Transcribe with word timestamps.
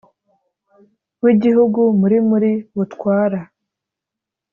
w 1.23 1.25
igihugu 1.33 1.81
muri 1.99 2.17
muri 2.29 2.51
butwara 2.75 3.39